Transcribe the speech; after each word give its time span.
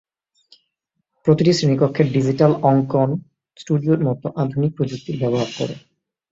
প্রতিটি 1.25 1.51
শ্রেণীকক্ষে 1.53 2.03
ডিজিটাল 2.15 2.51
অঙ্কন 2.63 3.09
স্টুডিওর 3.57 3.99
মতো 4.07 4.27
আধুনিক 4.43 4.71
প্রযুক্তির 4.77 5.19
ব্যবহার 5.21 5.49
করে। 5.57 5.75